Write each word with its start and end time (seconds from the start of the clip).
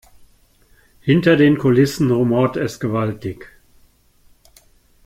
Hinter 0.99 1.35
den 1.35 1.59
Kulissen 1.59 2.09
rumort 2.09 2.57
es 2.57 2.79
gewaltig. 2.79 3.51